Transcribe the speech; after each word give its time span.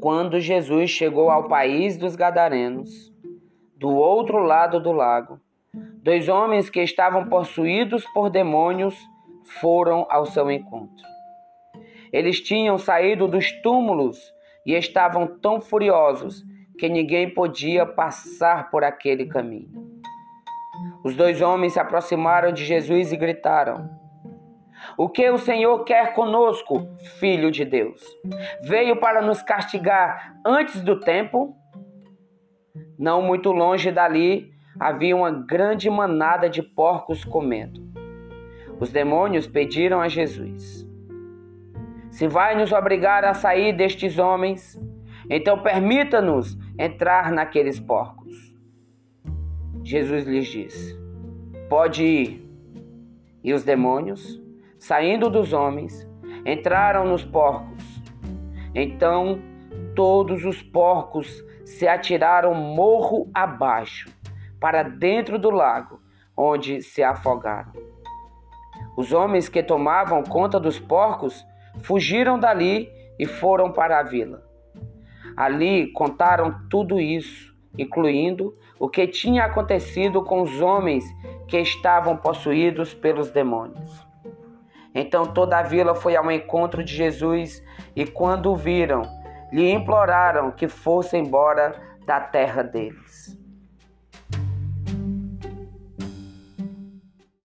Quando 0.00 0.40
Jesus 0.40 0.88
chegou 0.88 1.28
ao 1.28 1.46
país 1.46 1.98
dos 1.98 2.16
Gadarenos, 2.16 3.12
do 3.76 3.90
outro 3.90 4.38
lado 4.38 4.80
do 4.80 4.92
lago, 4.92 5.38
dois 6.02 6.26
homens 6.26 6.70
que 6.70 6.80
estavam 6.80 7.28
possuídos 7.28 8.02
por 8.14 8.30
demônios 8.30 8.96
foram 9.60 10.06
ao 10.08 10.24
seu 10.24 10.50
encontro. 10.50 11.06
Eles 12.10 12.40
tinham 12.40 12.78
saído 12.78 13.28
dos 13.28 13.52
túmulos 13.60 14.18
e 14.64 14.72
estavam 14.74 15.26
tão 15.26 15.60
furiosos 15.60 16.42
que 16.78 16.88
ninguém 16.88 17.28
podia 17.28 17.84
passar 17.84 18.70
por 18.70 18.82
aquele 18.82 19.26
caminho. 19.26 20.00
Os 21.04 21.14
dois 21.14 21.42
homens 21.42 21.74
se 21.74 21.78
aproximaram 21.78 22.52
de 22.52 22.64
Jesus 22.64 23.12
e 23.12 23.18
gritaram: 23.18 23.90
o 24.96 25.08
que 25.08 25.28
o 25.30 25.38
Senhor 25.38 25.84
quer 25.84 26.14
conosco, 26.14 26.88
filho 27.18 27.50
de 27.50 27.64
Deus? 27.64 28.02
Veio 28.62 28.96
para 28.96 29.22
nos 29.22 29.42
castigar 29.42 30.34
antes 30.44 30.80
do 30.82 30.98
tempo? 31.00 31.56
Não 32.98 33.22
muito 33.22 33.50
longe 33.50 33.90
dali 33.90 34.52
havia 34.78 35.16
uma 35.16 35.30
grande 35.30 35.90
manada 35.90 36.48
de 36.48 36.62
porcos 36.62 37.24
comendo. 37.24 37.80
Os 38.78 38.90
demônios 38.90 39.46
pediram 39.46 40.00
a 40.00 40.08
Jesus: 40.08 40.86
Se 42.10 42.26
vai 42.26 42.56
nos 42.56 42.72
obrigar 42.72 43.24
a 43.24 43.34
sair 43.34 43.74
destes 43.74 44.18
homens, 44.18 44.80
então 45.28 45.62
permita-nos 45.62 46.58
entrar 46.78 47.30
naqueles 47.30 47.78
porcos. 47.78 48.54
Jesus 49.84 50.26
lhes 50.26 50.46
disse: 50.46 50.98
Pode 51.68 52.04
ir. 52.04 52.50
E 53.42 53.54
os 53.54 53.64
demônios 53.64 54.40
saindo 54.80 55.28
dos 55.28 55.52
homens, 55.52 56.08
entraram 56.44 57.04
nos 57.04 57.22
porcos. 57.22 57.84
Então 58.74 59.38
todos 59.94 60.44
os 60.44 60.62
porcos 60.62 61.44
se 61.64 61.86
atiraram 61.86 62.54
morro 62.54 63.30
abaixo, 63.32 64.10
para 64.58 64.82
dentro 64.82 65.38
do 65.38 65.50
lago, 65.50 66.00
onde 66.36 66.82
se 66.82 67.02
afogaram. 67.02 67.72
Os 68.96 69.12
homens 69.12 69.48
que 69.48 69.62
tomavam 69.62 70.22
conta 70.22 70.58
dos 70.58 70.78
porcos 70.78 71.46
fugiram 71.82 72.38
dali 72.38 72.90
e 73.18 73.26
foram 73.26 73.70
para 73.70 73.98
a 73.98 74.02
vila. 74.02 74.42
Ali 75.36 75.92
contaram 75.92 76.66
tudo 76.68 76.98
isso, 76.98 77.54
incluindo 77.78 78.56
o 78.78 78.88
que 78.88 79.06
tinha 79.06 79.44
acontecido 79.44 80.22
com 80.22 80.42
os 80.42 80.60
homens 80.60 81.04
que 81.46 81.58
estavam 81.58 82.16
possuídos 82.16 82.94
pelos 82.94 83.30
demônios. 83.30 84.09
Então 84.94 85.24
toda 85.26 85.58
a 85.58 85.62
vila 85.62 85.94
foi 85.94 86.16
ao 86.16 86.30
encontro 86.30 86.82
de 86.82 86.94
Jesus 86.94 87.62
e, 87.94 88.06
quando 88.06 88.50
o 88.50 88.56
viram, 88.56 89.02
lhe 89.52 89.70
imploraram 89.70 90.50
que 90.50 90.68
fosse 90.68 91.16
embora 91.16 91.74
da 92.06 92.20
terra 92.20 92.62
deles. 92.62 93.39